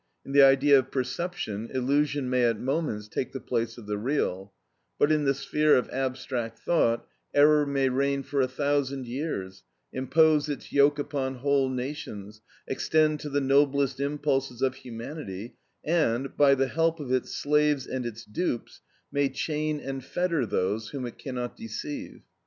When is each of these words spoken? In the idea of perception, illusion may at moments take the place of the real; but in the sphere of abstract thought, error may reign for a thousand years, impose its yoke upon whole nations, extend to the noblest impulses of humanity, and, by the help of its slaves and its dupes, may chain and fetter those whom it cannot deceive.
In 0.25 0.31
the 0.31 0.41
idea 0.41 0.79
of 0.79 0.89
perception, 0.89 1.69
illusion 1.71 2.27
may 2.27 2.43
at 2.45 2.59
moments 2.59 3.07
take 3.07 3.33
the 3.33 3.39
place 3.39 3.77
of 3.77 3.85
the 3.85 3.99
real; 3.99 4.51
but 4.97 5.11
in 5.11 5.25
the 5.25 5.35
sphere 5.35 5.75
of 5.75 5.87
abstract 5.91 6.57
thought, 6.57 7.07
error 7.35 7.67
may 7.67 7.87
reign 7.87 8.23
for 8.23 8.41
a 8.41 8.47
thousand 8.47 9.05
years, 9.05 9.61
impose 9.93 10.49
its 10.49 10.71
yoke 10.71 10.97
upon 10.97 11.35
whole 11.35 11.69
nations, 11.69 12.41
extend 12.67 13.19
to 13.19 13.29
the 13.29 13.41
noblest 13.41 13.99
impulses 13.99 14.63
of 14.63 14.73
humanity, 14.73 15.57
and, 15.83 16.35
by 16.35 16.55
the 16.55 16.69
help 16.69 16.99
of 16.99 17.11
its 17.11 17.35
slaves 17.35 17.85
and 17.85 18.03
its 18.03 18.25
dupes, 18.25 18.81
may 19.11 19.29
chain 19.29 19.79
and 19.79 20.03
fetter 20.03 20.47
those 20.47 20.89
whom 20.89 21.05
it 21.05 21.19
cannot 21.19 21.55
deceive. 21.55 22.23